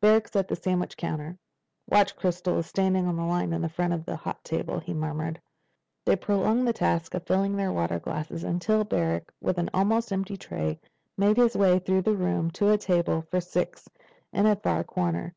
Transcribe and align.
"Barrack's 0.00 0.34
at 0.34 0.48
the 0.48 0.56
sandwich 0.56 0.96
counter. 0.96 1.36
Watch 1.90 2.16
Crystal 2.16 2.56
is 2.58 2.64
standing 2.64 3.06
in 3.06 3.28
line 3.28 3.52
in 3.52 3.68
front 3.68 3.92
of 3.92 4.06
the 4.06 4.16
hot 4.16 4.42
table," 4.42 4.80
Ken 4.80 4.96
murmured. 4.98 5.38
They 6.06 6.16
prolonged 6.16 6.66
the 6.66 6.72
task 6.72 7.12
of 7.12 7.26
filling 7.26 7.54
their 7.54 7.70
water 7.70 7.98
glasses 7.98 8.44
until 8.44 8.84
Barrack, 8.84 9.30
with 9.42 9.58
an 9.58 9.68
almost 9.74 10.10
empty 10.10 10.38
tray, 10.38 10.80
made 11.18 11.36
his 11.36 11.54
way 11.54 11.80
through 11.80 12.00
the 12.00 12.16
room 12.16 12.50
to 12.52 12.70
a 12.70 12.78
table 12.78 13.26
for 13.30 13.42
six 13.42 13.86
in 14.32 14.46
a 14.46 14.56
far 14.56 14.84
corner. 14.84 15.34